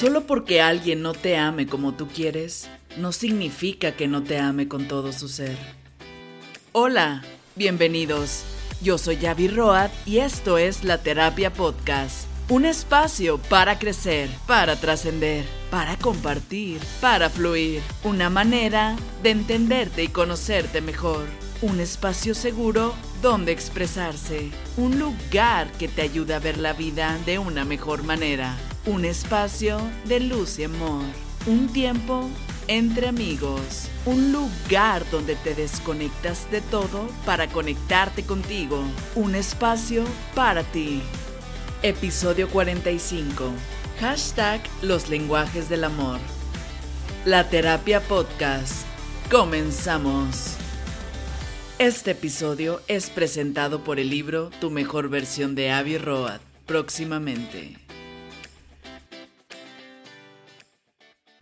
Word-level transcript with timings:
Solo 0.00 0.22
porque 0.26 0.62
alguien 0.62 1.02
no 1.02 1.12
te 1.12 1.36
ame 1.36 1.66
como 1.66 1.92
tú 1.92 2.08
quieres, 2.08 2.70
no 2.96 3.12
significa 3.12 3.92
que 3.92 4.08
no 4.08 4.22
te 4.22 4.38
ame 4.38 4.66
con 4.66 4.88
todo 4.88 5.12
su 5.12 5.28
ser. 5.28 5.58
Hola, 6.72 7.22
bienvenidos. 7.54 8.42
Yo 8.80 8.96
soy 8.96 9.18
Yavi 9.18 9.48
Road 9.48 9.90
y 10.06 10.20
esto 10.20 10.56
es 10.56 10.84
La 10.84 11.02
Terapia 11.02 11.52
Podcast. 11.52 12.24
Un 12.48 12.64
espacio 12.64 13.36
para 13.36 13.78
crecer, 13.78 14.30
para 14.46 14.76
trascender, 14.76 15.44
para 15.70 15.98
compartir, 15.98 16.80
para 17.02 17.28
fluir. 17.28 17.82
Una 18.02 18.30
manera 18.30 18.96
de 19.22 19.32
entenderte 19.32 20.02
y 20.02 20.08
conocerte 20.08 20.80
mejor. 20.80 21.26
Un 21.60 21.78
espacio 21.78 22.34
seguro 22.34 22.94
donde 23.20 23.52
expresarse. 23.52 24.50
Un 24.78 24.98
lugar 24.98 25.70
que 25.72 25.88
te 25.88 26.00
ayuda 26.00 26.36
a 26.36 26.40
ver 26.40 26.56
la 26.56 26.72
vida 26.72 27.18
de 27.26 27.38
una 27.38 27.66
mejor 27.66 28.02
manera. 28.02 28.56
Un 28.86 29.04
espacio 29.04 29.78
de 30.06 30.20
luz 30.20 30.58
y 30.58 30.64
amor. 30.64 31.04
Un 31.46 31.70
tiempo 31.70 32.30
entre 32.66 33.08
amigos. 33.08 33.90
Un 34.06 34.32
lugar 34.32 35.04
donde 35.10 35.36
te 35.36 35.54
desconectas 35.54 36.50
de 36.50 36.62
todo 36.62 37.06
para 37.26 37.46
conectarte 37.48 38.22
contigo. 38.22 38.82
Un 39.16 39.34
espacio 39.34 40.04
para 40.34 40.62
ti. 40.62 41.02
Episodio 41.82 42.48
45. 42.48 43.50
Hashtag 44.00 44.62
Los 44.80 45.10
lenguajes 45.10 45.68
del 45.68 45.84
amor. 45.84 46.18
La 47.26 47.50
terapia 47.50 48.00
podcast. 48.00 48.86
Comenzamos. 49.30 50.54
Este 51.78 52.12
episodio 52.12 52.80
es 52.88 53.10
presentado 53.10 53.84
por 53.84 54.00
el 54.00 54.08
libro 54.08 54.48
Tu 54.58 54.70
mejor 54.70 55.10
versión 55.10 55.54
de 55.54 55.70
Avi 55.70 55.98
Road. 55.98 56.40
Próximamente. 56.64 57.79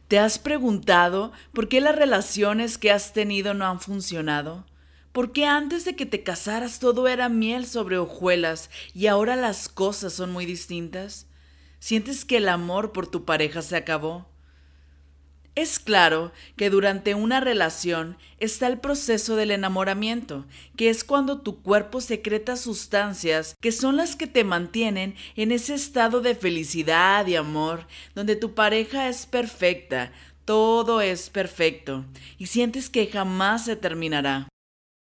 ¿Te 0.09 0.19
has 0.19 0.39
preguntado 0.39 1.33
por 1.53 1.69
qué 1.69 1.83
las 1.83 1.95
relaciones 1.95 2.79
que 2.79 2.91
has 2.91 3.13
tenido 3.13 3.53
no 3.53 3.67
han 3.67 3.79
funcionado? 3.79 4.65
¿Por 5.13 5.33
qué 5.33 5.45
antes 5.45 5.85
de 5.85 5.97
que 5.97 6.07
te 6.07 6.23
casaras 6.23 6.79
todo 6.79 7.09
era 7.09 7.29
miel 7.29 7.67
sobre 7.67 7.99
hojuelas 7.99 8.71
y 8.95 9.09
ahora 9.09 9.37
las 9.37 9.69
cosas 9.69 10.15
son 10.15 10.33
muy 10.33 10.47
distintas? 10.47 11.27
¿Sientes 11.79 12.25
que 12.25 12.39
el 12.39 12.49
amor 12.49 12.93
por 12.93 13.07
tu 13.07 13.27
pareja 13.27 13.61
se 13.61 13.77
acabó? 13.77 14.27
Es 15.59 15.81
claro 15.81 16.31
que 16.55 16.71
durante 16.71 17.17
una 17.17 17.41
relación 17.41 18.17
está 18.39 18.69
el 18.69 18.79
proceso 18.79 19.35
del 19.35 19.51
enamoramiento, 19.51 20.47
que 20.77 20.89
es 20.89 21.03
cuando 21.03 21.41
tu 21.41 21.63
cuerpo 21.63 22.01
secreta 22.01 22.55
sustancias 22.55 23.57
que 23.61 23.73
son 23.73 23.97
las 23.97 24.15
que 24.15 24.29
te 24.29 24.45
mantienen 24.45 25.17
en 25.35 25.51
ese 25.51 25.75
estado 25.75 26.21
de 26.21 26.37
felicidad 26.37 27.27
y 27.27 27.35
amor, 27.35 27.89
donde 28.15 28.37
tu 28.37 28.55
pareja 28.55 29.09
es 29.09 29.27
perfecta, 29.27 30.13
todo 30.45 31.01
es 31.01 31.29
perfecto, 31.29 32.05
y 32.39 32.47
sientes 32.47 32.89
que 32.89 33.09
jamás 33.09 33.65
se 33.65 33.75
terminará. 33.75 34.47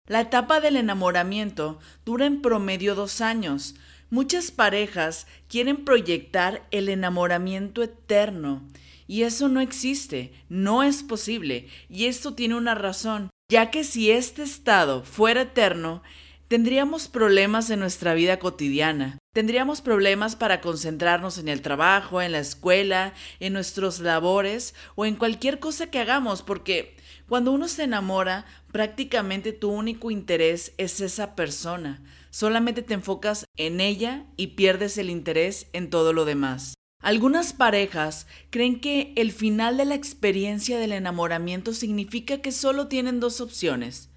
La 0.07 0.21
etapa 0.21 0.59
del 0.59 0.75
enamoramiento 0.75 1.77
dura 2.03 2.25
en 2.25 2.41
promedio 2.41 2.95
dos 2.95 3.21
años. 3.21 3.75
Muchas 4.09 4.49
parejas 4.49 5.27
quieren 5.47 5.85
proyectar 5.85 6.67
el 6.71 6.89
enamoramiento 6.89 7.83
eterno 7.83 8.63
y 9.11 9.23
eso 9.23 9.49
no 9.49 9.59
existe, 9.59 10.31
no 10.47 10.83
es 10.83 11.03
posible, 11.03 11.67
y 11.89 12.05
esto 12.05 12.33
tiene 12.33 12.55
una 12.55 12.75
razón, 12.75 13.29
ya 13.51 13.69
que 13.69 13.83
si 13.83 14.09
este 14.09 14.41
estado 14.41 15.03
fuera 15.03 15.41
eterno, 15.41 16.01
tendríamos 16.47 17.09
problemas 17.09 17.69
en 17.71 17.81
nuestra 17.81 18.13
vida 18.13 18.39
cotidiana. 18.39 19.17
Tendríamos 19.33 19.81
problemas 19.81 20.37
para 20.37 20.61
concentrarnos 20.61 21.39
en 21.39 21.49
el 21.49 21.61
trabajo, 21.61 22.21
en 22.21 22.31
la 22.31 22.39
escuela, 22.39 23.13
en 23.41 23.51
nuestros 23.51 23.99
labores 23.99 24.75
o 24.95 25.05
en 25.05 25.17
cualquier 25.17 25.59
cosa 25.59 25.87
que 25.87 25.99
hagamos, 25.99 26.41
porque 26.41 26.95
cuando 27.27 27.51
uno 27.51 27.67
se 27.67 27.83
enamora, 27.83 28.45
prácticamente 28.71 29.51
tu 29.51 29.71
único 29.71 30.09
interés 30.09 30.71
es 30.77 31.01
esa 31.01 31.35
persona. 31.35 32.01
Solamente 32.29 32.81
te 32.81 32.93
enfocas 32.93 33.43
en 33.57 33.81
ella 33.81 34.25
y 34.37 34.47
pierdes 34.55 34.97
el 34.97 35.09
interés 35.09 35.67
en 35.73 35.89
todo 35.89 36.13
lo 36.13 36.23
demás. 36.23 36.75
Algunas 37.01 37.53
parejas 37.53 38.27
creen 38.51 38.79
que 38.79 39.11
el 39.15 39.31
final 39.31 39.77
de 39.77 39.85
la 39.85 39.95
experiencia 39.95 40.77
del 40.77 40.91
enamoramiento 40.91 41.73
significa 41.73 42.37
que 42.37 42.51
solo 42.51 42.87
tienen 42.87 43.19
dos 43.19 43.41
opciones, 43.41 44.09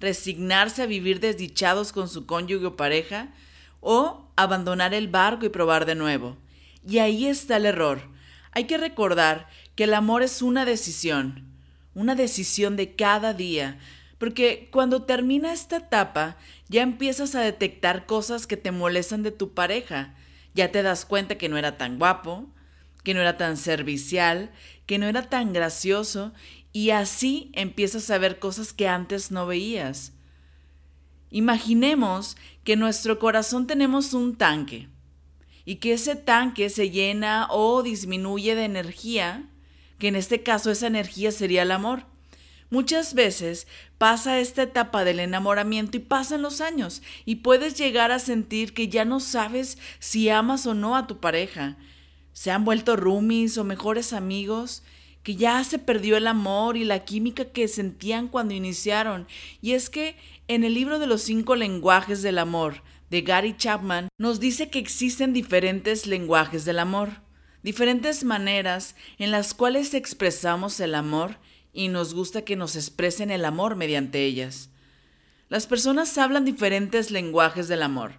resignarse 0.00 0.82
a 0.82 0.86
vivir 0.86 1.20
desdichados 1.20 1.92
con 1.92 2.08
su 2.08 2.24
cónyuge 2.24 2.64
o 2.66 2.76
pareja 2.76 3.28
o 3.80 4.30
abandonar 4.36 4.94
el 4.94 5.08
barco 5.08 5.44
y 5.44 5.50
probar 5.50 5.84
de 5.84 5.94
nuevo. 5.94 6.38
Y 6.88 6.98
ahí 6.98 7.26
está 7.26 7.58
el 7.58 7.66
error. 7.66 8.00
Hay 8.52 8.64
que 8.64 8.78
recordar 8.78 9.46
que 9.74 9.84
el 9.84 9.92
amor 9.92 10.22
es 10.22 10.40
una 10.40 10.64
decisión, 10.64 11.44
una 11.94 12.14
decisión 12.14 12.76
de 12.76 12.94
cada 12.94 13.34
día, 13.34 13.78
porque 14.16 14.68
cuando 14.72 15.02
termina 15.02 15.52
esta 15.52 15.76
etapa 15.76 16.38
ya 16.68 16.82
empiezas 16.82 17.34
a 17.34 17.40
detectar 17.40 18.06
cosas 18.06 18.46
que 18.46 18.56
te 18.56 18.70
molestan 18.70 19.22
de 19.22 19.30
tu 19.30 19.52
pareja, 19.52 20.14
ya 20.54 20.72
te 20.72 20.82
das 20.82 21.04
cuenta 21.04 21.38
que 21.38 21.48
no 21.48 21.56
era 21.56 21.76
tan 21.76 21.98
guapo, 21.98 22.46
que 23.02 23.14
no 23.14 23.20
era 23.20 23.36
tan 23.36 23.56
servicial, 23.56 24.50
que 24.86 24.98
no 24.98 25.06
era 25.06 25.28
tan 25.28 25.52
gracioso 25.52 26.32
y 26.72 26.90
así 26.90 27.50
empiezas 27.54 28.10
a 28.10 28.18
ver 28.18 28.38
cosas 28.38 28.72
que 28.72 28.88
antes 28.88 29.30
no 29.30 29.46
veías. 29.46 30.12
Imaginemos 31.30 32.36
que 32.64 32.72
en 32.74 32.80
nuestro 32.80 33.18
corazón 33.18 33.66
tenemos 33.66 34.14
un 34.14 34.36
tanque 34.36 34.88
y 35.64 35.76
que 35.76 35.92
ese 35.92 36.16
tanque 36.16 36.70
se 36.70 36.90
llena 36.90 37.46
o 37.50 37.82
disminuye 37.82 38.54
de 38.54 38.64
energía, 38.64 39.48
que 39.98 40.08
en 40.08 40.16
este 40.16 40.42
caso 40.42 40.70
esa 40.70 40.88
energía 40.88 41.30
sería 41.30 41.62
el 41.62 41.70
amor. 41.70 42.06
Muchas 42.70 43.14
veces 43.14 43.66
pasa 43.98 44.38
esta 44.38 44.62
etapa 44.62 45.04
del 45.04 45.18
enamoramiento 45.18 45.96
y 45.96 46.00
pasan 46.00 46.40
los 46.40 46.60
años 46.60 47.02
y 47.24 47.36
puedes 47.36 47.74
llegar 47.74 48.12
a 48.12 48.20
sentir 48.20 48.72
que 48.74 48.88
ya 48.88 49.04
no 49.04 49.18
sabes 49.18 49.76
si 49.98 50.28
amas 50.28 50.66
o 50.66 50.74
no 50.74 50.96
a 50.96 51.08
tu 51.08 51.18
pareja. 51.18 51.76
Se 52.32 52.52
han 52.52 52.64
vuelto 52.64 52.94
roomies 52.94 53.58
o 53.58 53.64
mejores 53.64 54.12
amigos, 54.12 54.84
que 55.24 55.34
ya 55.34 55.62
se 55.64 55.80
perdió 55.80 56.16
el 56.16 56.28
amor 56.28 56.76
y 56.76 56.84
la 56.84 57.04
química 57.04 57.44
que 57.46 57.66
sentían 57.66 58.28
cuando 58.28 58.54
iniciaron. 58.54 59.26
Y 59.60 59.72
es 59.72 59.90
que 59.90 60.16
en 60.46 60.62
el 60.62 60.74
libro 60.74 61.00
de 61.00 61.08
los 61.08 61.22
cinco 61.22 61.56
lenguajes 61.56 62.22
del 62.22 62.38
amor 62.38 62.82
de 63.10 63.22
Gary 63.22 63.56
Chapman 63.56 64.08
nos 64.16 64.38
dice 64.38 64.70
que 64.70 64.78
existen 64.78 65.32
diferentes 65.32 66.06
lenguajes 66.06 66.64
del 66.64 66.78
amor, 66.78 67.20
diferentes 67.64 68.22
maneras 68.22 68.94
en 69.18 69.32
las 69.32 69.54
cuales 69.54 69.92
expresamos 69.92 70.78
el 70.78 70.94
amor 70.94 71.36
y 71.72 71.88
nos 71.88 72.14
gusta 72.14 72.42
que 72.42 72.56
nos 72.56 72.76
expresen 72.76 73.30
el 73.30 73.44
amor 73.44 73.76
mediante 73.76 74.24
ellas. 74.24 74.70
Las 75.48 75.66
personas 75.66 76.16
hablan 76.18 76.44
diferentes 76.44 77.10
lenguajes 77.10 77.68
del 77.68 77.82
amor. 77.82 78.14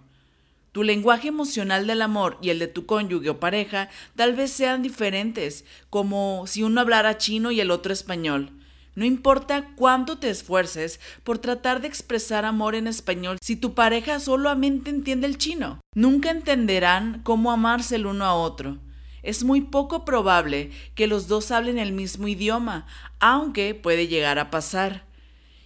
Tu 0.72 0.82
lenguaje 0.82 1.28
emocional 1.28 1.86
del 1.86 2.00
amor 2.00 2.38
y 2.40 2.50
el 2.50 2.58
de 2.58 2.66
tu 2.66 2.86
cónyuge 2.86 3.28
o 3.28 3.40
pareja 3.40 3.90
tal 4.16 4.34
vez 4.34 4.52
sean 4.52 4.82
diferentes, 4.82 5.64
como 5.90 6.46
si 6.46 6.62
uno 6.62 6.80
hablara 6.80 7.18
chino 7.18 7.50
y 7.50 7.60
el 7.60 7.70
otro 7.70 7.92
español. 7.92 8.50
No 8.94 9.04
importa 9.04 9.70
cuánto 9.76 10.18
te 10.18 10.28
esfuerces 10.28 11.00
por 11.24 11.38
tratar 11.38 11.80
de 11.80 11.88
expresar 11.88 12.44
amor 12.44 12.74
en 12.74 12.86
español 12.86 13.38
si 13.40 13.56
tu 13.56 13.74
pareja 13.74 14.20
solamente 14.20 14.90
entiende 14.90 15.26
el 15.26 15.38
chino. 15.38 15.80
Nunca 15.94 16.30
entenderán 16.30 17.22
cómo 17.22 17.52
amarse 17.52 17.96
el 17.96 18.06
uno 18.06 18.24
a 18.24 18.34
otro 18.34 18.78
es 19.22 19.44
muy 19.44 19.60
poco 19.60 20.04
probable 20.04 20.70
que 20.94 21.06
los 21.06 21.28
dos 21.28 21.50
hablen 21.50 21.78
el 21.78 21.92
mismo 21.92 22.28
idioma, 22.28 22.86
aunque 23.20 23.74
puede 23.74 24.08
llegar 24.08 24.38
a 24.38 24.50
pasar. 24.50 25.04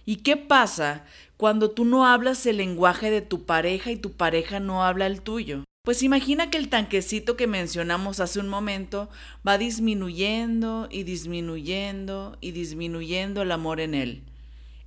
¿Y 0.05 0.17
qué 0.17 0.37
pasa 0.37 1.05
cuando 1.35 1.71
tú 1.71 1.85
no 1.85 2.05
hablas 2.05 2.45
el 2.45 2.57
lenguaje 2.57 3.11
de 3.11 3.21
tu 3.21 3.45
pareja 3.45 3.91
y 3.91 3.97
tu 3.97 4.13
pareja 4.13 4.59
no 4.59 4.83
habla 4.83 5.07
el 5.07 5.21
tuyo? 5.21 5.63
Pues 5.83 6.03
imagina 6.03 6.49
que 6.49 6.57
el 6.57 6.67
tanquecito 6.67 7.37
que 7.37 7.47
mencionamos 7.47 8.19
hace 8.19 8.39
un 8.39 8.49
momento 8.49 9.09
va 9.47 9.57
disminuyendo 9.57 10.89
y 10.91 11.03
disminuyendo 11.03 12.37
y 12.41 12.51
disminuyendo 12.51 13.41
el 13.41 13.51
amor 13.53 13.79
en 13.79 13.93
él. 13.93 14.23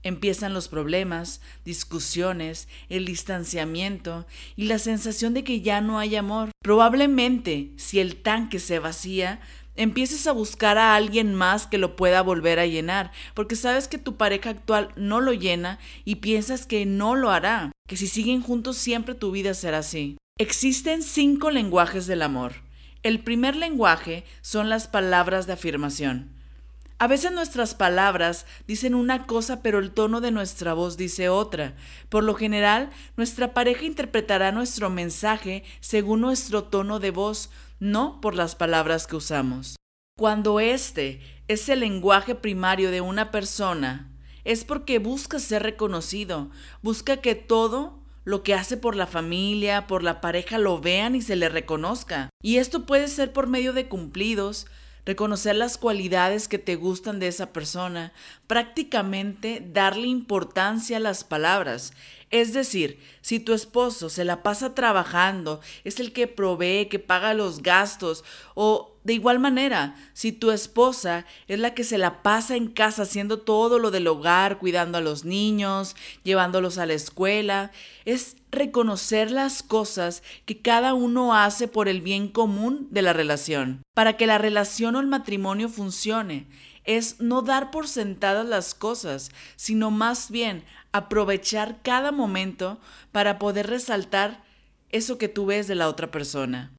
Empiezan 0.02 0.55
los 0.55 0.69
problemas, 0.69 1.41
discusiones, 1.64 2.69
el 2.88 3.05
distanciamiento 3.05 4.26
y 4.56 4.64
la 4.64 4.79
sensación 4.79 5.35
de 5.35 5.44
que 5.44 5.61
ya 5.61 5.81
no 5.81 5.99
hay 5.99 6.17
amor. 6.17 6.50
Probablemente, 6.62 7.73
si 7.76 8.00
el 8.00 8.17
tanque 8.17 8.58
se 8.58 8.79
vacía, 8.79 9.41
empieces 9.76 10.26
a 10.26 10.32
buscar 10.32 10.79
a 10.79 10.94
alguien 10.94 11.35
más 11.35 11.67
que 11.67 11.79
lo 11.79 11.97
pueda 11.97 12.23
volver 12.23 12.58
a 12.58 12.67
llenar, 12.67 13.12
porque 13.35 13.56
sabes 13.56 13.88
que 13.88 13.99
tu 13.99 14.17
pareja 14.17 14.50
actual 14.50 14.91
no 14.97 15.20
lo 15.20 15.32
llena 15.32 15.79
y 16.05 16.17
piensas 16.17 16.67
que 16.67 16.87
no 16.87 17.14
lo 17.14 17.31
hará, 17.31 17.73
que 17.88 17.97
si 17.97 18.06
siguen 18.06 18.43
juntos 18.43 18.76
siempre 18.76 19.14
tu 19.14 19.31
vida 19.31 19.55
será 19.55 19.79
así. 19.79 20.17
Existen 20.38 21.02
cinco 21.02 21.50
lenguajes 21.50 22.06
del 22.06 22.23
amor. 22.23 22.55
El 23.02 23.20
primer 23.20 23.56
lenguaje 23.56 24.25
son 24.43 24.69
las 24.69 24.88
palabras 24.88 25.47
de 25.47 25.55
afirmación. 25.55 26.39
A 27.00 27.06
veces 27.06 27.32
nuestras 27.32 27.75
palabras 27.75 28.44
dicen 28.67 28.94
una 28.94 29.26
cosa, 29.26 29.62
pero 29.62 29.79
el 29.79 29.91
tono 29.91 30.20
de 30.20 30.32
nuestra 30.32 30.75
voz 30.75 30.99
dice 30.99 31.31
otra. 31.31 31.75
Por 32.11 32.25
lo 32.25 32.35
general, 32.35 32.91
nuestra 33.17 33.55
pareja 33.55 33.87
interpretará 33.87 34.52
nuestro 34.52 34.91
mensaje 34.91 35.64
según 35.81 36.20
nuestro 36.20 36.64
tono 36.64 37.00
de 37.00 37.11
voz, 37.11 37.49
no 37.79 38.20
por 38.20 38.35
las 38.35 38.55
palabras 38.55 39.06
que 39.06 39.17
usamos. 39.17 39.76
Cuando 40.19 40.61
este 40.61 41.23
es 41.49 41.70
el 41.70 41.81
lenguaje 41.81 42.35
primario 42.35 42.91
de 42.91 43.00
una 43.00 43.31
persona, 43.31 44.12
es 44.44 44.64
porque 44.64 44.99
busca 44.99 45.38
ser 45.38 45.62
reconocido, 45.62 46.50
busca 46.82 47.17
que 47.17 47.35
todo 47.35 47.99
lo 48.25 48.43
que 48.43 48.52
hace 48.52 48.76
por 48.76 48.94
la 48.94 49.06
familia, 49.06 49.87
por 49.87 50.02
la 50.02 50.20
pareja, 50.20 50.58
lo 50.58 50.82
vean 50.82 51.14
y 51.14 51.23
se 51.23 51.37
le 51.37 51.49
reconozca. 51.49 52.29
Y 52.43 52.58
esto 52.58 52.85
puede 52.85 53.08
ser 53.08 53.32
por 53.32 53.47
medio 53.47 53.73
de 53.73 53.88
cumplidos, 53.88 54.67
reconocer 55.05 55.56
las 55.56 55.79
cualidades 55.79 56.49
que 56.49 56.58
te 56.58 56.76
gustan 56.76 57.19
de 57.20 57.29
esa 57.29 57.52
persona, 57.52 58.12
prácticamente 58.47 59.62
darle 59.64 60.06
importancia 60.06 60.99
a 60.99 61.00
las 61.00 61.25
palabras. 61.25 61.93
Es 62.30 62.52
decir, 62.52 63.00
si 63.22 63.40
tu 63.40 63.52
esposo 63.52 64.08
se 64.08 64.24
la 64.24 64.44
pasa 64.44 64.74
trabajando, 64.74 65.60
es 65.82 65.98
el 65.98 66.12
que 66.12 66.28
provee, 66.28 66.86
que 66.88 67.00
paga 67.00 67.34
los 67.34 67.60
gastos, 67.60 68.24
o 68.54 68.96
de 69.02 69.14
igual 69.14 69.40
manera, 69.40 69.96
si 70.12 70.30
tu 70.30 70.52
esposa 70.52 71.26
es 71.48 71.58
la 71.58 71.74
que 71.74 71.82
se 71.82 71.98
la 71.98 72.22
pasa 72.22 72.54
en 72.54 72.68
casa 72.68 73.02
haciendo 73.02 73.40
todo 73.40 73.80
lo 73.80 73.90
del 73.90 74.06
hogar, 74.06 74.58
cuidando 74.58 74.98
a 74.98 75.00
los 75.00 75.24
niños, 75.24 75.96
llevándolos 76.22 76.78
a 76.78 76.86
la 76.86 76.92
escuela, 76.92 77.72
es 78.04 78.36
reconocer 78.52 79.32
las 79.32 79.62
cosas 79.64 80.22
que 80.44 80.60
cada 80.60 80.94
uno 80.94 81.34
hace 81.34 81.66
por 81.66 81.88
el 81.88 82.00
bien 82.00 82.28
común 82.28 82.86
de 82.90 83.02
la 83.02 83.12
relación. 83.12 83.82
Para 83.94 84.16
que 84.16 84.26
la 84.26 84.38
relación 84.38 84.94
o 84.94 85.00
el 85.00 85.06
matrimonio 85.06 85.68
funcione, 85.68 86.46
es 86.84 87.20
no 87.20 87.42
dar 87.42 87.70
por 87.70 87.88
sentadas 87.88 88.46
las 88.46 88.74
cosas, 88.74 89.30
sino 89.56 89.90
más 89.90 90.30
bien 90.30 90.64
aprovechar 90.92 91.80
cada 91.82 92.12
momento 92.12 92.80
para 93.12 93.38
poder 93.38 93.66
resaltar 93.68 94.42
eso 94.90 95.18
que 95.18 95.28
tú 95.28 95.46
ves 95.46 95.68
de 95.68 95.74
la 95.74 95.88
otra 95.88 96.10
persona. 96.10 96.72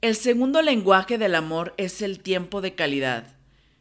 El 0.00 0.16
segundo 0.16 0.62
lenguaje 0.62 1.18
del 1.18 1.34
amor 1.34 1.74
es 1.76 2.02
el 2.02 2.20
tiempo 2.20 2.60
de 2.60 2.74
calidad. 2.74 3.36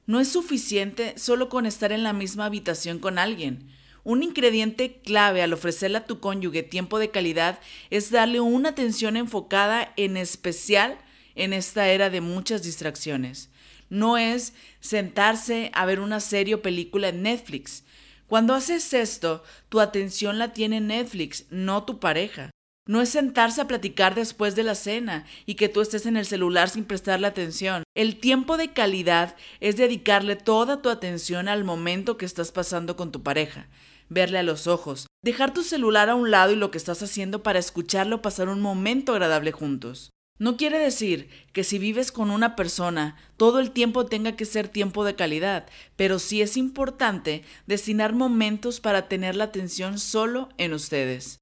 No 0.07 0.19
es 0.19 0.29
suficiente 0.29 1.13
solo 1.17 1.49
con 1.49 1.65
estar 1.65 1.91
en 1.91 2.03
la 2.03 2.13
misma 2.13 2.45
habitación 2.45 2.99
con 2.99 3.19
alguien. 3.19 3.69
Un 4.03 4.23
ingrediente 4.23 5.01
clave 5.03 5.41
al 5.41 5.53
ofrecerle 5.53 5.97
a 5.99 6.05
tu 6.05 6.19
cónyuge 6.19 6.63
tiempo 6.63 6.97
de 6.97 7.11
calidad 7.11 7.59
es 7.89 8.09
darle 8.09 8.39
una 8.39 8.69
atención 8.69 9.17
enfocada 9.17 9.93
en 9.97 10.17
especial 10.17 10.97
en 11.35 11.53
esta 11.53 11.89
era 11.89 12.09
de 12.09 12.21
muchas 12.21 12.63
distracciones. 12.63 13.49
No 13.89 14.17
es 14.17 14.53
sentarse 14.79 15.71
a 15.73 15.85
ver 15.85 15.99
una 15.99 16.19
serie 16.19 16.55
o 16.55 16.61
película 16.61 17.09
en 17.09 17.23
Netflix. 17.23 17.83
Cuando 18.27 18.53
haces 18.53 18.93
esto, 18.93 19.43
tu 19.69 19.79
atención 19.79 20.37
la 20.37 20.53
tiene 20.53 20.81
Netflix, 20.81 21.45
no 21.49 21.83
tu 21.83 21.99
pareja. 21.99 22.51
No 22.85 23.01
es 23.01 23.09
sentarse 23.09 23.61
a 23.61 23.67
platicar 23.67 24.15
después 24.15 24.55
de 24.55 24.63
la 24.63 24.75
cena 24.75 25.25
y 25.45 25.55
que 25.55 25.67
tú 25.67 25.81
estés 25.81 26.05
en 26.05 26.15
el 26.15 26.25
celular 26.25 26.69
sin 26.69 26.85
prestarle 26.85 27.27
atención. 27.27 27.83
El 27.95 28.17
tiempo 28.17 28.55
de 28.57 28.71
calidad 28.71 29.35
es 29.59 29.75
dedicarle 29.75 30.37
toda 30.37 30.81
tu 30.81 30.89
atención 30.89 31.49
al 31.49 31.63
momento 31.63 32.17
que 32.17 32.25
estás 32.25 32.51
pasando 32.51 32.95
con 32.95 33.11
tu 33.11 33.23
pareja 33.23 33.67
verle 34.09 34.39
a 34.39 34.43
los 34.43 34.67
ojos, 34.67 35.07
dejar 35.23 35.53
tu 35.53 35.63
celular 35.63 36.09
a 36.09 36.15
un 36.15 36.31
lado 36.31 36.51
y 36.51 36.55
lo 36.55 36.71
que 36.71 36.77
estás 36.77 37.01
haciendo 37.03 37.43
para 37.43 37.59
escucharlo 37.59 38.21
pasar 38.21 38.49
un 38.49 38.61
momento 38.61 39.13
agradable 39.13 39.51
juntos. 39.51 40.11
No 40.39 40.55
quiere 40.55 40.77
decir 40.77 41.29
que 41.51 41.63
si 41.63 41.79
vives 41.79 42.11
con 42.11 42.29
una 42.29 42.55
persona 42.55 43.17
todo 43.37 43.59
el 43.59 43.71
tiempo 43.71 44.05
tenga 44.05 44.35
que 44.35 44.45
ser 44.45 44.67
tiempo 44.67 45.03
de 45.03 45.15
calidad, 45.15 45.65
pero 45.95 46.19
sí 46.19 46.41
es 46.41 46.57
importante 46.57 47.43
destinar 47.65 48.13
momentos 48.13 48.79
para 48.79 49.07
tener 49.07 49.35
la 49.35 49.45
atención 49.45 49.97
solo 49.97 50.49
en 50.57 50.73
ustedes. 50.73 51.39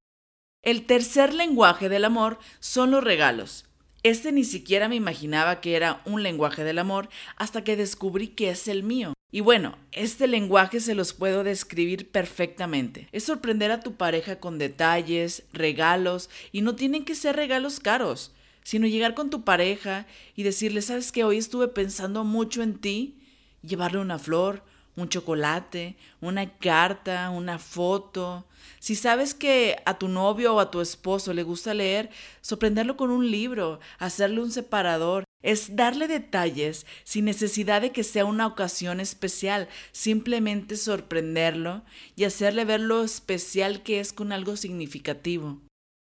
El 0.62 0.86
tercer 0.86 1.34
lenguaje 1.34 1.88
del 1.88 2.04
amor 2.04 2.38
son 2.58 2.90
los 2.90 3.04
regalos. 3.04 3.66
Este 4.02 4.32
ni 4.32 4.44
siquiera 4.44 4.88
me 4.88 4.96
imaginaba 4.96 5.60
que 5.60 5.76
era 5.76 6.00
un 6.04 6.22
lenguaje 6.22 6.64
del 6.64 6.78
amor 6.78 7.08
hasta 7.36 7.64
que 7.64 7.76
descubrí 7.76 8.28
que 8.28 8.50
es 8.50 8.66
el 8.68 8.82
mío. 8.82 9.12
Y 9.32 9.40
bueno, 9.40 9.76
este 9.92 10.28
lenguaje 10.28 10.80
se 10.80 10.94
los 10.94 11.12
puedo 11.12 11.44
describir 11.44 12.10
perfectamente. 12.10 13.08
Es 13.12 13.24
sorprender 13.24 13.70
a 13.72 13.80
tu 13.80 13.94
pareja 13.96 14.38
con 14.38 14.58
detalles, 14.58 15.42
regalos, 15.52 16.30
y 16.52 16.62
no 16.62 16.76
tienen 16.76 17.04
que 17.04 17.16
ser 17.16 17.36
regalos 17.36 17.80
caros, 17.80 18.32
sino 18.66 18.88
llegar 18.88 19.14
con 19.14 19.30
tu 19.30 19.44
pareja 19.44 20.08
y 20.34 20.42
decirle, 20.42 20.82
sabes 20.82 21.12
que 21.12 21.22
hoy 21.22 21.36
estuve 21.38 21.68
pensando 21.68 22.24
mucho 22.24 22.64
en 22.64 22.80
ti, 22.80 23.16
llevarle 23.62 24.00
una 24.00 24.18
flor, 24.18 24.64
un 24.96 25.08
chocolate, 25.08 25.94
una 26.20 26.50
carta, 26.58 27.30
una 27.30 27.60
foto. 27.60 28.44
Si 28.80 28.96
sabes 28.96 29.34
que 29.34 29.76
a 29.84 29.98
tu 29.98 30.08
novio 30.08 30.56
o 30.56 30.58
a 30.58 30.72
tu 30.72 30.80
esposo 30.80 31.32
le 31.32 31.44
gusta 31.44 31.74
leer, 31.74 32.10
sorprenderlo 32.40 32.96
con 32.96 33.10
un 33.10 33.30
libro, 33.30 33.78
hacerle 34.00 34.42
un 34.42 34.50
separador, 34.50 35.22
es 35.42 35.76
darle 35.76 36.08
detalles 36.08 36.86
sin 37.04 37.26
necesidad 37.26 37.82
de 37.82 37.92
que 37.92 38.02
sea 38.02 38.24
una 38.24 38.48
ocasión 38.48 38.98
especial, 38.98 39.68
simplemente 39.92 40.76
sorprenderlo 40.76 41.84
y 42.16 42.24
hacerle 42.24 42.64
ver 42.64 42.80
lo 42.80 43.04
especial 43.04 43.84
que 43.84 44.00
es 44.00 44.12
con 44.12 44.32
algo 44.32 44.56
significativo. 44.56 45.60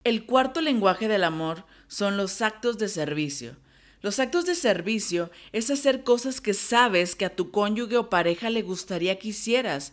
El 0.07 0.25
cuarto 0.25 0.61
lenguaje 0.61 1.09
del 1.09 1.25
amor 1.25 1.65
son 1.89 2.17
los 2.17 2.41
actos 2.41 2.79
de 2.79 2.87
servicio. 2.89 3.57
Los 4.03 4.21
actos 4.21 4.47
de 4.47 4.55
servicio 4.55 5.33
es 5.51 5.69
hacer 5.69 6.05
cosas 6.05 6.41
que 6.41 6.55
sabes 6.55 7.17
que 7.17 7.25
a 7.25 7.35
tu 7.35 7.51
cónyuge 7.51 7.97
o 7.97 8.09
pareja 8.09 8.49
le 8.49 8.63
gustaría 8.63 9.19
que 9.19 9.31
hicieras, 9.31 9.93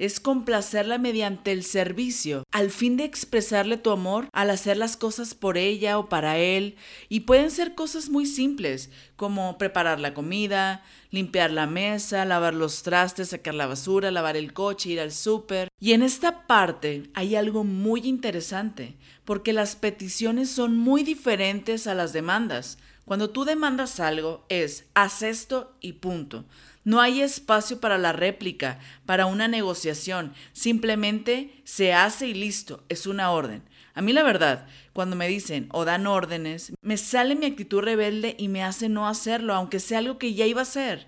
es 0.00 0.18
complacerla 0.18 0.96
mediante 0.96 1.52
el 1.52 1.62
servicio, 1.62 2.44
al 2.50 2.70
fin 2.70 2.96
de 2.96 3.04
expresarle 3.04 3.76
tu 3.76 3.90
amor 3.90 4.30
al 4.32 4.48
hacer 4.48 4.78
las 4.78 4.96
cosas 4.96 5.34
por 5.34 5.58
ella 5.58 5.98
o 5.98 6.08
para 6.08 6.38
él, 6.38 6.76
y 7.10 7.20
pueden 7.20 7.50
ser 7.50 7.74
cosas 7.74 8.08
muy 8.08 8.24
simples, 8.24 8.88
como 9.16 9.58
preparar 9.58 10.00
la 10.00 10.14
comida, 10.14 10.82
limpiar 11.10 11.50
la 11.50 11.66
mesa, 11.66 12.24
lavar 12.24 12.54
los 12.54 12.82
trastes, 12.82 13.28
sacar 13.28 13.54
la 13.54 13.66
basura, 13.66 14.10
lavar 14.10 14.38
el 14.38 14.54
coche, 14.54 14.88
ir 14.88 15.00
al 15.00 15.12
súper. 15.12 15.68
Y 15.78 15.92
en 15.92 16.02
esta 16.02 16.46
parte 16.46 17.10
hay 17.12 17.36
algo 17.36 17.62
muy 17.62 18.00
interesante, 18.00 18.96
porque 19.26 19.52
las 19.52 19.76
peticiones 19.76 20.50
son 20.50 20.78
muy 20.78 21.02
diferentes 21.02 21.86
a 21.86 21.94
las 21.94 22.14
demandas. 22.14 22.78
Cuando 23.04 23.28
tú 23.30 23.44
demandas 23.44 24.00
algo 24.00 24.46
es 24.48 24.84
haz 24.94 25.22
esto 25.22 25.74
y 25.80 25.94
punto. 25.94 26.44
No 26.84 27.00
hay 27.00 27.20
espacio 27.20 27.80
para 27.80 27.98
la 27.98 28.12
réplica, 28.12 28.78
para 29.06 29.26
una 29.26 29.48
negociación. 29.48 30.32
Simplemente 30.52 31.62
se 31.64 31.92
hace 31.92 32.28
y 32.28 32.34
listo, 32.34 32.84
es 32.88 33.06
una 33.06 33.30
orden. 33.30 33.62
A 33.94 34.02
mí 34.02 34.12
la 34.12 34.22
verdad, 34.22 34.66
cuando 34.92 35.16
me 35.16 35.28
dicen 35.28 35.68
o 35.72 35.84
dan 35.84 36.06
órdenes, 36.06 36.72
me 36.80 36.96
sale 36.96 37.34
mi 37.36 37.46
actitud 37.46 37.80
rebelde 37.80 38.34
y 38.38 38.48
me 38.48 38.62
hace 38.62 38.88
no 38.88 39.08
hacerlo, 39.08 39.54
aunque 39.54 39.80
sea 39.80 39.98
algo 39.98 40.18
que 40.18 40.34
ya 40.34 40.46
iba 40.46 40.60
a 40.60 40.62
hacer. 40.62 41.06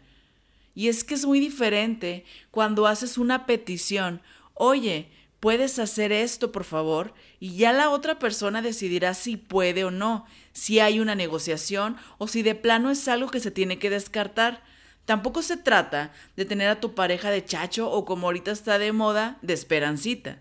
Y 0.75 0.89
es 0.89 1.05
que 1.05 1.15
es 1.15 1.25
muy 1.25 1.41
diferente 1.41 2.25
cuando 2.51 2.87
haces 2.87 3.19
una 3.19 3.47
petición, 3.47 4.23
oye, 4.55 5.11
puedes 5.41 5.79
hacer 5.79 6.13
esto, 6.13 6.53
por 6.53 6.65
favor, 6.65 7.15
y 7.41 7.57
ya 7.57 7.73
la 7.73 7.91
otra 7.91 8.19
persona 8.19 8.63
decidirá 8.63 9.15
si 9.15 9.37
puede 9.37 9.85
o 9.85 9.91
no, 9.91 10.27
si 10.53 10.79
hay 10.79 11.01
una 11.01 11.15
negociación 11.15 11.97
o 12.19 12.29
si 12.29 12.43
de 12.43 12.55
plano 12.55 12.91
es 12.91 13.09
algo 13.09 13.31
que 13.31 13.41
se 13.41 13.51
tiene 13.51 13.79
que 13.79 13.91
descartar. 13.91 14.63
Tampoco 15.05 15.43
se 15.43 15.57
trata 15.57 16.13
de 16.37 16.45
tener 16.45 16.69
a 16.69 16.81
tu 16.81 16.95
pareja 16.95 17.31
de 17.31 17.45
chacho 17.45 17.91
o 17.91 18.05
como 18.05 18.27
ahorita 18.27 18.51
está 18.51 18.79
de 18.79 18.93
moda, 18.93 19.39
de 19.43 19.55
esperancita. 19.55 20.41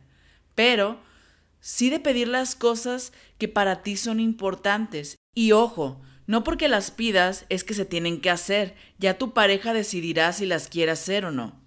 Pero 0.56 1.00
sí 1.60 1.90
de 1.90 2.00
pedir 2.00 2.28
las 2.28 2.56
cosas 2.56 3.14
que 3.38 3.48
para 3.48 3.82
ti 3.82 3.98
son 3.98 4.20
importantes. 4.20 5.16
Y 5.34 5.52
ojo, 5.54 6.02
no 6.28 6.44
porque 6.44 6.68
las 6.68 6.92
pidas 6.92 7.46
es 7.50 7.64
que 7.64 7.74
se 7.74 7.86
tienen 7.86 8.22
que 8.22 8.30
hacer, 8.30 8.76
ya 9.00 9.18
tu 9.18 9.34
pareja 9.34 9.74
decidirá 9.74 10.32
si 10.34 10.46
las 10.46 10.68
quiere 10.68 10.92
hacer 10.92 11.26
o 11.26 11.32
no. 11.32 11.60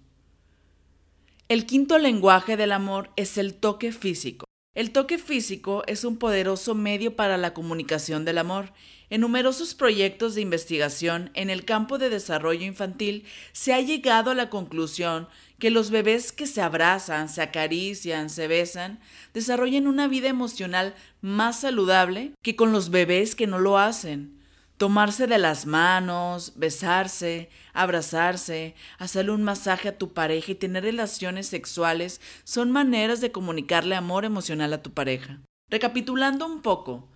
El 1.47 1.65
quinto 1.65 1.99
lenguaje 1.99 2.57
del 2.57 2.71
amor 2.71 3.11
es 3.15 3.37
el 3.37 3.53
toque 3.53 3.91
físico. 3.91 4.44
El 4.75 4.91
toque 4.91 5.17
físico 5.17 5.83
es 5.87 6.03
un 6.03 6.17
poderoso 6.17 6.75
medio 6.75 7.15
para 7.15 7.37
la 7.37 7.53
comunicación 7.53 8.25
del 8.25 8.37
amor. 8.37 8.73
En 9.09 9.21
numerosos 9.21 9.73
proyectos 9.73 10.35
de 10.35 10.41
investigación 10.41 11.31
en 11.33 11.49
el 11.49 11.63
campo 11.63 11.97
de 11.97 12.09
desarrollo 12.09 12.65
infantil 12.65 13.23
se 13.53 13.73
ha 13.73 13.79
llegado 13.79 14.31
a 14.31 14.35
la 14.35 14.49
conclusión 14.49 15.29
que 15.59 15.69
los 15.69 15.91
bebés 15.91 16.33
que 16.33 16.45
se 16.45 16.61
abrazan, 16.61 17.29
se 17.29 17.41
acarician, 17.41 18.29
se 18.29 18.49
besan, 18.49 18.99
desarrollan 19.33 19.87
una 19.87 20.09
vida 20.09 20.27
emocional 20.27 20.93
más 21.21 21.61
saludable 21.61 22.33
que 22.41 22.57
con 22.57 22.73
los 22.73 22.89
bebés 22.89 23.33
que 23.33 23.47
no 23.47 23.59
lo 23.59 23.77
hacen. 23.77 24.44
Tomarse 24.77 25.25
de 25.25 25.37
las 25.37 25.65
manos, 25.65 26.53
besarse, 26.57 27.49
abrazarse, 27.73 28.75
hacerle 28.97 29.31
un 29.31 29.41
masaje 29.41 29.87
a 29.87 29.97
tu 29.97 30.13
pareja 30.13 30.51
y 30.51 30.55
tener 30.55 30.83
relaciones 30.83 31.47
sexuales 31.47 32.19
son 32.43 32.71
maneras 32.71 33.21
de 33.21 33.31
comunicarle 33.31 33.95
amor 33.95 34.25
emocional 34.25 34.73
a 34.73 34.81
tu 34.81 34.91
pareja. 34.91 35.39
Recapitulando 35.69 36.45
un 36.45 36.61
poco, 36.61 37.07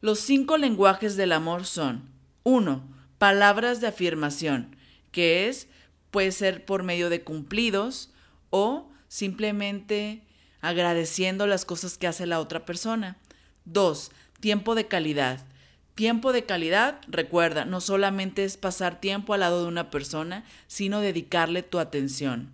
los 0.00 0.20
cinco 0.20 0.56
lenguajes 0.56 1.16
del 1.16 1.32
amor 1.32 1.66
son 1.66 2.10
1. 2.44 2.82
Palabras 3.18 3.82
de 3.82 3.88
afirmación, 3.88 4.74
que 5.10 5.48
es, 5.48 5.68
puede 6.10 6.32
ser 6.32 6.64
por 6.64 6.82
medio 6.82 7.10
de 7.10 7.22
cumplidos 7.22 8.10
o 8.48 8.90
simplemente 9.08 10.26
agradeciendo 10.62 11.46
las 11.46 11.66
cosas 11.66 11.98
que 11.98 12.06
hace 12.06 12.24
la 12.24 12.40
otra 12.40 12.64
persona. 12.64 13.18
2. 13.66 14.10
Tiempo 14.40 14.74
de 14.74 14.88
calidad 14.88 15.44
Tiempo 15.94 16.32
de 16.32 16.44
calidad, 16.44 17.00
recuerda, 17.06 17.66
no 17.66 17.82
solamente 17.82 18.44
es 18.44 18.56
pasar 18.56 18.98
tiempo 18.98 19.34
al 19.34 19.40
lado 19.40 19.62
de 19.62 19.68
una 19.68 19.90
persona, 19.90 20.44
sino 20.66 21.00
dedicarle 21.00 21.62
tu 21.62 21.78
atención. 21.78 22.50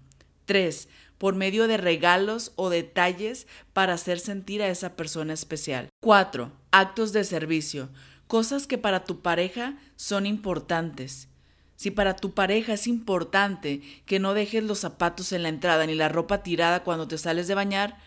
3. 0.47 0.89
Por 1.19 1.37
medio 1.37 1.69
de 1.69 1.77
regalos 1.77 2.53
o 2.57 2.69
detalles 2.69 3.47
para 3.73 3.93
hacer 3.93 4.19
sentir 4.19 4.61
a 4.61 4.69
esa 4.69 4.97
persona 4.97 5.35
especial. 5.35 5.89
4. 6.01 6.51
Actos 6.73 7.13
de 7.13 7.23
servicio. 7.23 7.91
Cosas 8.27 8.67
que 8.67 8.77
para 8.77 9.05
tu 9.05 9.21
pareja 9.23 9.79
son 9.95 10.27
importantes. 10.27 11.29
Si 11.77 11.93
para 11.93 12.17
tu 12.17 12.35
pareja 12.35 12.73
es 12.73 12.89
importante 12.89 13.83
que 14.05 14.19
no 14.19 14.35
dejes 14.35 14.65
los 14.65 14.81
zapatos 14.81 15.31
en 15.31 15.45
la 15.45 15.49
entrada 15.49 15.87
ni 15.87 15.95
la 15.95 16.09
ropa 16.09 16.43
tirada 16.43 16.83
cuando 16.83 17.07
te 17.07 17.19
sales 17.19 17.47
de 17.47 17.55
bañar, 17.55 17.99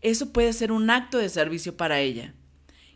eso 0.00 0.32
puede 0.32 0.54
ser 0.54 0.72
un 0.72 0.88
acto 0.88 1.18
de 1.18 1.28
servicio 1.28 1.76
para 1.76 2.00
ella. 2.00 2.32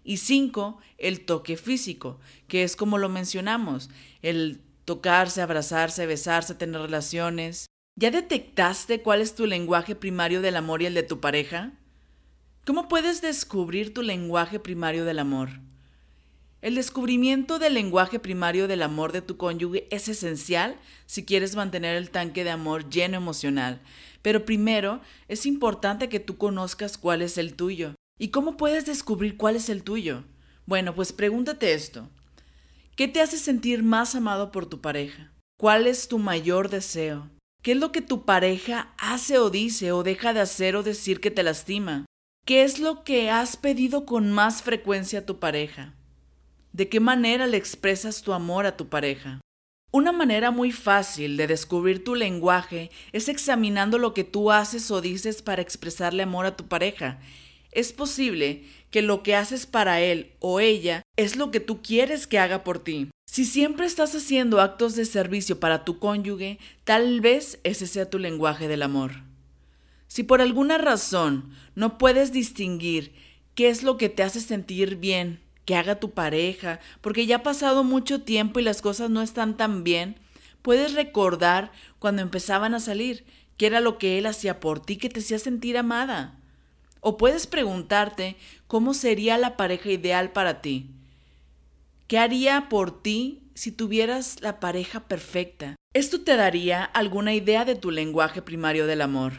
Y 0.08 0.18
cinco, 0.18 0.78
el 0.98 1.26
toque 1.26 1.56
físico, 1.56 2.20
que 2.46 2.62
es 2.62 2.76
como 2.76 2.96
lo 2.96 3.08
mencionamos, 3.08 3.90
el 4.22 4.62
tocarse, 4.84 5.42
abrazarse, 5.42 6.06
besarse, 6.06 6.54
tener 6.54 6.80
relaciones. 6.80 7.66
¿Ya 7.96 8.12
detectaste 8.12 9.02
cuál 9.02 9.20
es 9.20 9.34
tu 9.34 9.46
lenguaje 9.46 9.96
primario 9.96 10.42
del 10.42 10.54
amor 10.54 10.80
y 10.80 10.86
el 10.86 10.94
de 10.94 11.02
tu 11.02 11.18
pareja? 11.18 11.72
¿Cómo 12.64 12.86
puedes 12.86 13.20
descubrir 13.20 13.92
tu 13.92 14.02
lenguaje 14.02 14.60
primario 14.60 15.04
del 15.04 15.18
amor? 15.18 15.48
El 16.62 16.76
descubrimiento 16.76 17.58
del 17.58 17.74
lenguaje 17.74 18.20
primario 18.20 18.68
del 18.68 18.82
amor 18.82 19.10
de 19.10 19.22
tu 19.22 19.36
cónyuge 19.36 19.88
es 19.90 20.08
esencial 20.08 20.76
si 21.06 21.24
quieres 21.24 21.56
mantener 21.56 21.96
el 21.96 22.10
tanque 22.10 22.44
de 22.44 22.50
amor 22.50 22.88
lleno 22.88 23.16
emocional, 23.16 23.82
pero 24.22 24.44
primero 24.44 25.00
es 25.26 25.46
importante 25.46 26.08
que 26.08 26.20
tú 26.20 26.38
conozcas 26.38 26.96
cuál 26.96 27.22
es 27.22 27.38
el 27.38 27.54
tuyo. 27.54 27.96
¿Y 28.18 28.28
cómo 28.28 28.56
puedes 28.56 28.86
descubrir 28.86 29.36
cuál 29.36 29.56
es 29.56 29.68
el 29.68 29.82
tuyo? 29.82 30.24
Bueno, 30.64 30.94
pues 30.94 31.12
pregúntate 31.12 31.74
esto. 31.74 32.08
¿Qué 32.96 33.08
te 33.08 33.20
hace 33.20 33.36
sentir 33.36 33.82
más 33.82 34.14
amado 34.14 34.52
por 34.52 34.64
tu 34.64 34.80
pareja? 34.80 35.32
¿Cuál 35.58 35.86
es 35.86 36.08
tu 36.08 36.18
mayor 36.18 36.70
deseo? 36.70 37.28
¿Qué 37.62 37.72
es 37.72 37.78
lo 37.78 37.92
que 37.92 38.00
tu 38.00 38.24
pareja 38.24 38.94
hace 38.96 39.36
o 39.36 39.50
dice 39.50 39.92
o 39.92 40.02
deja 40.02 40.32
de 40.32 40.40
hacer 40.40 40.76
o 40.76 40.82
decir 40.82 41.20
que 41.20 41.30
te 41.30 41.42
lastima? 41.42 42.06
¿Qué 42.46 42.62
es 42.62 42.78
lo 42.78 43.04
que 43.04 43.28
has 43.28 43.58
pedido 43.58 44.06
con 44.06 44.32
más 44.32 44.62
frecuencia 44.62 45.18
a 45.18 45.26
tu 45.26 45.38
pareja? 45.38 45.94
¿De 46.72 46.88
qué 46.88 47.00
manera 47.00 47.46
le 47.46 47.58
expresas 47.58 48.22
tu 48.22 48.32
amor 48.32 48.64
a 48.64 48.78
tu 48.78 48.88
pareja? 48.88 49.40
Una 49.92 50.12
manera 50.12 50.50
muy 50.50 50.72
fácil 50.72 51.36
de 51.36 51.46
descubrir 51.46 52.02
tu 52.02 52.14
lenguaje 52.14 52.90
es 53.12 53.28
examinando 53.28 53.98
lo 53.98 54.14
que 54.14 54.24
tú 54.24 54.52
haces 54.52 54.90
o 54.90 55.02
dices 55.02 55.42
para 55.42 55.62
expresarle 55.62 56.22
amor 56.22 56.46
a 56.46 56.56
tu 56.56 56.66
pareja 56.66 57.20
es 57.76 57.92
posible 57.92 58.64
que 58.90 59.02
lo 59.02 59.22
que 59.22 59.36
haces 59.36 59.66
para 59.66 60.00
él 60.00 60.32
o 60.40 60.60
ella 60.60 61.02
es 61.16 61.36
lo 61.36 61.50
que 61.50 61.60
tú 61.60 61.82
quieres 61.82 62.26
que 62.26 62.38
haga 62.38 62.64
por 62.64 62.78
ti. 62.78 63.10
Si 63.30 63.44
siempre 63.44 63.84
estás 63.84 64.14
haciendo 64.14 64.62
actos 64.62 64.96
de 64.96 65.04
servicio 65.04 65.60
para 65.60 65.84
tu 65.84 65.98
cónyuge, 65.98 66.58
tal 66.84 67.20
vez 67.20 67.60
ese 67.64 67.86
sea 67.86 68.08
tu 68.08 68.18
lenguaje 68.18 68.66
del 68.66 68.82
amor. 68.82 69.22
Si 70.08 70.22
por 70.22 70.40
alguna 70.40 70.78
razón 70.78 71.50
no 71.74 71.98
puedes 71.98 72.32
distinguir 72.32 73.12
qué 73.54 73.68
es 73.68 73.82
lo 73.82 73.98
que 73.98 74.08
te 74.08 74.22
hace 74.22 74.40
sentir 74.40 74.96
bien 74.96 75.40
que 75.66 75.76
haga 75.76 76.00
tu 76.00 76.12
pareja, 76.12 76.80
porque 77.02 77.26
ya 77.26 77.36
ha 77.36 77.42
pasado 77.42 77.84
mucho 77.84 78.22
tiempo 78.22 78.58
y 78.58 78.62
las 78.62 78.80
cosas 78.80 79.10
no 79.10 79.20
están 79.20 79.58
tan 79.58 79.84
bien, 79.84 80.16
puedes 80.62 80.94
recordar 80.94 81.72
cuando 81.98 82.22
empezaban 82.22 82.72
a 82.72 82.80
salir, 82.80 83.26
qué 83.58 83.66
era 83.66 83.80
lo 83.80 83.98
que 83.98 84.16
él 84.16 84.24
hacía 84.24 84.60
por 84.60 84.80
ti 84.80 84.96
que 84.96 85.10
te 85.10 85.20
hacía 85.20 85.38
sentir 85.38 85.76
amada. 85.76 86.38
O 87.08 87.16
puedes 87.16 87.46
preguntarte 87.46 88.34
cómo 88.66 88.92
sería 88.92 89.38
la 89.38 89.56
pareja 89.56 89.90
ideal 89.90 90.32
para 90.32 90.60
ti. 90.60 90.90
¿Qué 92.08 92.18
haría 92.18 92.68
por 92.68 93.00
ti 93.00 93.44
si 93.54 93.70
tuvieras 93.70 94.40
la 94.40 94.58
pareja 94.58 95.06
perfecta? 95.06 95.76
Esto 95.94 96.22
te 96.22 96.34
daría 96.34 96.82
alguna 96.82 97.32
idea 97.32 97.64
de 97.64 97.76
tu 97.76 97.92
lenguaje 97.92 98.42
primario 98.42 98.88
del 98.88 99.02
amor. 99.02 99.34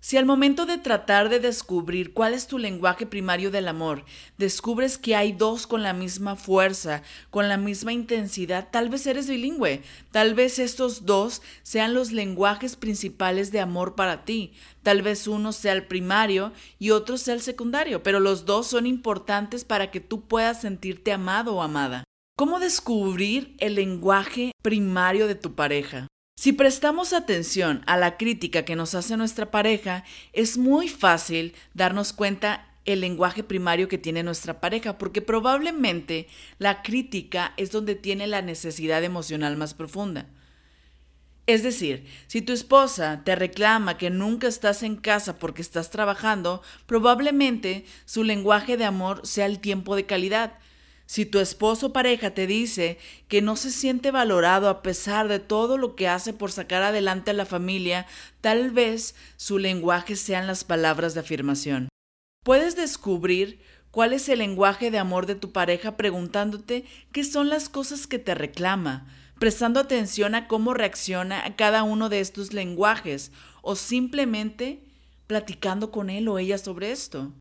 Si 0.00 0.16
al 0.16 0.26
momento 0.26 0.64
de 0.64 0.78
tratar 0.78 1.28
de 1.28 1.40
descubrir 1.40 2.12
cuál 2.12 2.32
es 2.32 2.46
tu 2.46 2.56
lenguaje 2.56 3.04
primario 3.04 3.50
del 3.50 3.66
amor, 3.66 4.04
descubres 4.36 4.96
que 4.96 5.16
hay 5.16 5.32
dos 5.32 5.66
con 5.66 5.82
la 5.82 5.92
misma 5.92 6.36
fuerza, 6.36 7.02
con 7.30 7.48
la 7.48 7.56
misma 7.56 7.92
intensidad, 7.92 8.68
tal 8.70 8.90
vez 8.90 9.06
eres 9.08 9.28
bilingüe, 9.28 9.82
tal 10.12 10.34
vez 10.34 10.60
estos 10.60 11.04
dos 11.04 11.42
sean 11.64 11.94
los 11.94 12.12
lenguajes 12.12 12.76
principales 12.76 13.50
de 13.50 13.58
amor 13.58 13.96
para 13.96 14.24
ti, 14.24 14.52
tal 14.84 15.02
vez 15.02 15.26
uno 15.26 15.52
sea 15.52 15.72
el 15.72 15.86
primario 15.86 16.52
y 16.78 16.90
otro 16.90 17.18
sea 17.18 17.34
el 17.34 17.40
secundario, 17.40 18.04
pero 18.04 18.20
los 18.20 18.46
dos 18.46 18.68
son 18.68 18.86
importantes 18.86 19.64
para 19.64 19.90
que 19.90 20.00
tú 20.00 20.28
puedas 20.28 20.60
sentirte 20.60 21.12
amado 21.12 21.56
o 21.56 21.62
amada. 21.62 22.04
¿Cómo 22.36 22.60
descubrir 22.60 23.56
el 23.58 23.74
lenguaje 23.74 24.52
primario 24.62 25.26
de 25.26 25.34
tu 25.34 25.56
pareja? 25.56 26.06
Si 26.38 26.52
prestamos 26.52 27.14
atención 27.14 27.82
a 27.86 27.96
la 27.96 28.16
crítica 28.16 28.64
que 28.64 28.76
nos 28.76 28.94
hace 28.94 29.16
nuestra 29.16 29.50
pareja, 29.50 30.04
es 30.32 30.56
muy 30.56 30.88
fácil 30.88 31.52
darnos 31.74 32.12
cuenta 32.12 32.64
el 32.84 33.00
lenguaje 33.00 33.42
primario 33.42 33.88
que 33.88 33.98
tiene 33.98 34.22
nuestra 34.22 34.60
pareja, 34.60 34.98
porque 34.98 35.20
probablemente 35.20 36.28
la 36.58 36.82
crítica 36.82 37.54
es 37.56 37.72
donde 37.72 37.96
tiene 37.96 38.28
la 38.28 38.40
necesidad 38.40 39.02
emocional 39.02 39.56
más 39.56 39.74
profunda. 39.74 40.26
Es 41.48 41.64
decir, 41.64 42.06
si 42.28 42.40
tu 42.40 42.52
esposa 42.52 43.22
te 43.24 43.34
reclama 43.34 43.98
que 43.98 44.10
nunca 44.10 44.46
estás 44.46 44.84
en 44.84 44.94
casa 44.94 45.40
porque 45.40 45.60
estás 45.60 45.90
trabajando, 45.90 46.62
probablemente 46.86 47.84
su 48.04 48.22
lenguaje 48.22 48.76
de 48.76 48.84
amor 48.84 49.26
sea 49.26 49.46
el 49.46 49.58
tiempo 49.58 49.96
de 49.96 50.06
calidad, 50.06 50.52
si 51.08 51.24
tu 51.24 51.38
esposo 51.38 51.86
o 51.86 51.92
pareja 51.94 52.34
te 52.34 52.46
dice 52.46 52.98
que 53.28 53.40
no 53.40 53.56
se 53.56 53.70
siente 53.70 54.10
valorado 54.10 54.68
a 54.68 54.82
pesar 54.82 55.26
de 55.26 55.38
todo 55.38 55.78
lo 55.78 55.96
que 55.96 56.06
hace 56.06 56.34
por 56.34 56.52
sacar 56.52 56.82
adelante 56.82 57.30
a 57.30 57.34
la 57.34 57.46
familia, 57.46 58.06
tal 58.42 58.70
vez 58.70 59.14
su 59.38 59.58
lenguaje 59.58 60.16
sean 60.16 60.46
las 60.46 60.64
palabras 60.64 61.14
de 61.14 61.20
afirmación. 61.20 61.88
Puedes 62.44 62.76
descubrir 62.76 63.58
cuál 63.90 64.12
es 64.12 64.28
el 64.28 64.40
lenguaje 64.40 64.90
de 64.90 64.98
amor 64.98 65.24
de 65.24 65.34
tu 65.34 65.50
pareja 65.50 65.96
preguntándote 65.96 66.84
qué 67.10 67.24
son 67.24 67.48
las 67.48 67.70
cosas 67.70 68.06
que 68.06 68.18
te 68.18 68.34
reclama, 68.34 69.06
prestando 69.38 69.80
atención 69.80 70.34
a 70.34 70.46
cómo 70.46 70.74
reacciona 70.74 71.42
a 71.42 71.56
cada 71.56 71.84
uno 71.84 72.10
de 72.10 72.20
estos 72.20 72.52
lenguajes 72.52 73.32
o 73.62 73.76
simplemente 73.76 74.84
platicando 75.26 75.90
con 75.90 76.10
él 76.10 76.28
o 76.28 76.38
ella 76.38 76.58
sobre 76.58 76.92
esto. 76.92 77.32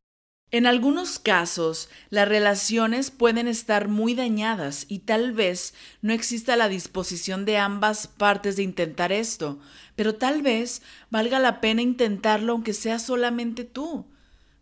En 0.49 0.65
algunos 0.65 1.19
casos, 1.19 1.89
las 2.09 2.25
relaciones 2.25 3.11
pueden 3.11 3.49
estar 3.49 3.89
muy 3.89 4.15
dañadas 4.15 4.85
y 4.87 4.99
tal 4.99 5.33
vez 5.33 5.73
no 6.01 6.13
exista 6.13 6.55
la 6.55 6.69
disposición 6.69 7.43
de 7.43 7.57
ambas 7.57 8.07
partes 8.07 8.55
de 8.55 8.63
intentar 8.63 9.11
esto, 9.11 9.59
pero 9.97 10.15
tal 10.15 10.41
vez 10.41 10.81
valga 11.09 11.39
la 11.39 11.59
pena 11.59 11.81
intentarlo 11.81 12.53
aunque 12.53 12.71
sea 12.71 12.97
solamente 12.97 13.65
tú. 13.65 14.05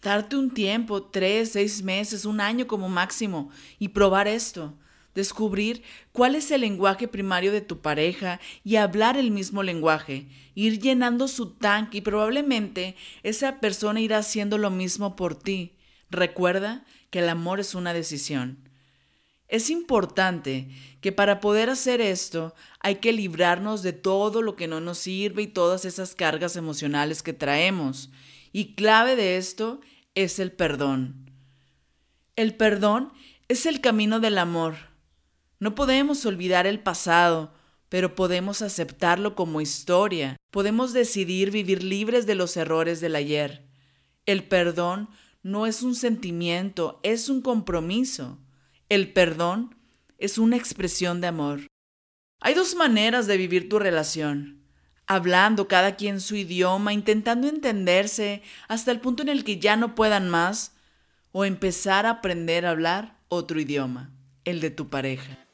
Darte 0.01 0.35
un 0.35 0.51
tiempo, 0.51 1.03
tres, 1.03 1.51
seis 1.51 1.83
meses, 1.83 2.25
un 2.25 2.41
año 2.41 2.65
como 2.65 2.89
máximo, 2.89 3.51
y 3.77 3.89
probar 3.89 4.27
esto. 4.27 4.73
Descubrir 5.15 5.81
cuál 6.11 6.35
es 6.35 6.51
el 6.51 6.61
lenguaje 6.61 7.07
primario 7.07 7.53
de 7.53 7.61
tu 7.61 7.79
pareja 7.79 8.39
y 8.63 8.75
hablar 8.75 9.17
el 9.17 9.31
mismo 9.31 9.63
lenguaje, 9.63 10.27
ir 10.53 10.79
llenando 10.79 11.29
su 11.29 11.51
tanque 11.51 11.99
y 11.99 12.01
probablemente 12.01 12.97
esa 13.23 13.61
persona 13.61 14.01
irá 14.01 14.17
haciendo 14.17 14.57
lo 14.57 14.69
mismo 14.69 15.15
por 15.15 15.33
ti. 15.33 15.77
Recuerda 16.11 16.85
que 17.09 17.19
el 17.19 17.29
amor 17.29 17.61
es 17.61 17.75
una 17.75 17.93
decisión. 17.93 18.69
Es 19.47 19.69
importante 19.69 20.69
que 21.01 21.11
para 21.11 21.39
poder 21.39 21.69
hacer 21.69 22.01
esto 22.01 22.53
hay 22.81 22.95
que 22.95 23.13
librarnos 23.13 23.83
de 23.83 23.93
todo 23.93 24.41
lo 24.41 24.55
que 24.55 24.67
no 24.67 24.81
nos 24.81 24.97
sirve 24.97 25.43
y 25.43 25.47
todas 25.47 25.85
esas 25.85 26.13
cargas 26.13 26.55
emocionales 26.55 27.23
que 27.23 27.33
traemos. 27.33 28.09
Y 28.51 28.73
clave 28.73 29.15
de 29.15 29.37
esto 29.37 29.79
es 30.13 30.39
el 30.39 30.51
perdón. 30.51 31.31
El 32.35 32.55
perdón 32.55 33.13
es 33.47 33.65
el 33.65 33.81
camino 33.81 34.19
del 34.19 34.39
amor. 34.39 34.75
No 35.59 35.75
podemos 35.75 36.25
olvidar 36.25 36.67
el 36.67 36.79
pasado, 36.79 37.53
pero 37.89 38.15
podemos 38.15 38.61
aceptarlo 38.61 39.35
como 39.35 39.61
historia. 39.61 40.35
Podemos 40.51 40.91
decidir 40.91 41.51
vivir 41.51 41.83
libres 41.83 42.25
de 42.25 42.35
los 42.35 42.57
errores 42.57 42.99
del 42.99 43.15
ayer. 43.15 43.65
El 44.25 44.43
perdón 44.43 45.09
no 45.43 45.65
es 45.65 45.83
un 45.83 45.95
sentimiento, 45.95 46.99
es 47.03 47.29
un 47.29 47.41
compromiso. 47.41 48.39
El 48.89 49.13
perdón 49.13 49.75
es 50.17 50.37
una 50.37 50.57
expresión 50.57 51.21
de 51.21 51.27
amor. 51.27 51.67
Hay 52.41 52.53
dos 52.53 52.75
maneras 52.75 53.27
de 53.27 53.37
vivir 53.37 53.69
tu 53.69 53.79
relación. 53.79 54.63
Hablando 55.07 55.67
cada 55.67 55.95
quien 55.95 56.19
su 56.19 56.35
idioma, 56.35 56.91
intentando 56.91 57.47
entenderse 57.47 58.41
hasta 58.67 58.91
el 58.91 58.99
punto 58.99 59.21
en 59.23 59.29
el 59.29 59.43
que 59.43 59.59
ya 59.59 59.75
no 59.75 59.93
puedan 59.93 60.29
más, 60.29 60.73
o 61.31 61.45
empezar 61.45 62.05
a 62.05 62.11
aprender 62.11 62.65
a 62.65 62.71
hablar 62.71 63.19
otro 63.27 63.59
idioma, 63.59 64.11
el 64.45 64.61
de 64.61 64.71
tu 64.71 64.89
pareja. 64.89 65.44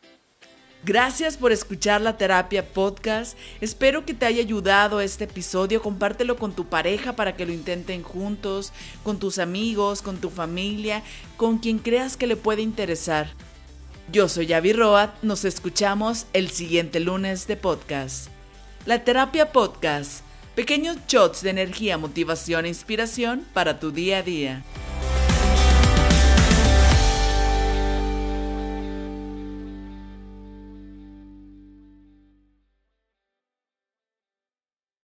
Gracias 0.83 1.37
por 1.37 1.51
escuchar 1.51 2.01
la 2.01 2.17
terapia 2.17 2.65
podcast. 2.73 3.37
Espero 3.61 4.03
que 4.03 4.15
te 4.15 4.25
haya 4.25 4.41
ayudado 4.41 4.99
este 4.99 5.25
episodio. 5.25 5.79
Compártelo 5.79 6.37
con 6.37 6.53
tu 6.53 6.65
pareja 6.65 7.15
para 7.15 7.35
que 7.35 7.45
lo 7.45 7.53
intenten 7.53 8.01
juntos, 8.01 8.73
con 9.03 9.19
tus 9.19 9.37
amigos, 9.37 10.01
con 10.01 10.17
tu 10.17 10.31
familia, 10.31 11.03
con 11.37 11.59
quien 11.59 11.77
creas 11.77 12.17
que 12.17 12.25
le 12.25 12.35
puede 12.35 12.63
interesar. 12.63 13.27
Yo 14.11 14.27
soy 14.27 14.47
Yavi 14.47 14.73
Roat. 14.73 15.11
Nos 15.21 15.45
escuchamos 15.45 16.25
el 16.33 16.49
siguiente 16.49 16.99
lunes 16.99 17.45
de 17.45 17.57
podcast. 17.57 18.29
La 18.87 19.03
terapia 19.03 19.51
podcast. 19.51 20.23
Pequeños 20.55 20.97
shots 21.07 21.43
de 21.43 21.51
energía, 21.51 21.99
motivación 21.99 22.65
e 22.65 22.69
inspiración 22.69 23.45
para 23.53 23.79
tu 23.79 23.91
día 23.91 24.17
a 24.17 24.23
día. 24.23 24.63